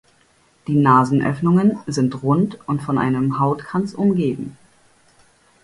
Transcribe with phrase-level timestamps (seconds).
[0.65, 4.57] Die Nasenöffnungen sind rund und von einem Hautkranz umgeben.